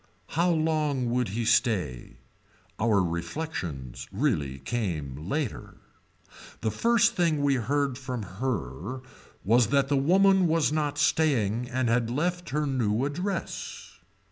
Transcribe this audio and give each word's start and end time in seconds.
How 0.29 0.49
long 0.49 1.11
would 1.11 1.27
he 1.27 1.45
stay. 1.45 2.17
Our 2.79 3.03
reflections 3.03 4.07
really 4.11 4.57
came 4.57 5.29
later. 5.29 5.75
The 6.61 6.71
first 6.71 7.13
thing 7.15 7.43
we 7.43 7.53
heard 7.57 7.99
from 7.99 8.23
her 8.23 9.01
was 9.45 9.67
that 9.67 9.89
the 9.89 9.97
woman 9.97 10.47
was 10.47 10.71
not 10.71 10.97
staying 10.97 11.69
and 11.69 11.87
had 11.87 12.09
left 12.09 12.49
her 12.49 12.65
new 12.65 13.05
address. 13.05 13.99